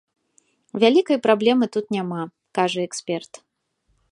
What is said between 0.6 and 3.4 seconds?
Вялікай праблемы тут няма, кажа эксперт.